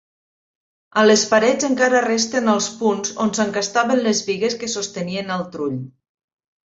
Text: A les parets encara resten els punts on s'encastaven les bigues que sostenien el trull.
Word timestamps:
A 1.01 1.03
les 1.09 1.25
parets 1.33 1.67
encara 1.67 2.01
resten 2.07 2.49
els 2.55 2.69
punts 2.79 3.13
on 3.27 3.35
s'encastaven 3.41 4.03
les 4.09 4.23
bigues 4.31 4.57
que 4.65 4.71
sostenien 4.77 5.31
el 5.37 5.45
trull. 5.57 5.77